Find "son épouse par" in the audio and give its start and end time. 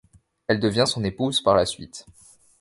0.87-1.53